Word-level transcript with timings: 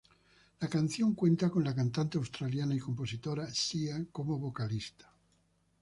La 0.61 0.67
canción 0.67 1.13
cuenta 1.13 1.51
con 1.51 1.63
la 1.63 1.75
cantante 1.75 2.17
australiana 2.17 2.73
y 2.73 2.79
compositora 2.79 3.45
Sia 3.53 4.03
como 4.11 4.39
vocalista. 4.39 5.13